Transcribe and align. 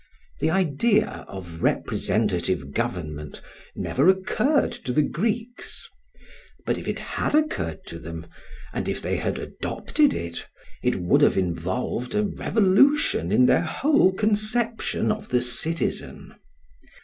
The 0.39 0.49
idea 0.49 1.25
of 1.27 1.61
representative 1.61 2.71
government 2.71 3.39
never 3.75 4.09
occurred 4.09 4.71
to 4.71 4.91
the 4.91 5.03
Greeks; 5.03 5.87
but 6.65 6.79
if 6.79 6.87
it 6.87 6.97
had 6.97 7.35
occurred 7.35 7.85
to 7.85 7.99
them, 7.99 8.25
and 8.73 8.89
if 8.89 8.99
they 8.99 9.17
had 9.17 9.37
adopted 9.37 10.11
it, 10.15 10.47
it 10.81 10.95
would 10.95 11.21
have 11.21 11.37
involved 11.37 12.15
a 12.15 12.23
revolution 12.23 13.31
in 13.31 13.45
their 13.45 13.61
whole 13.61 14.11
conception 14.11 15.11
of 15.11 15.29
the 15.29 15.39
citizen. 15.39 16.33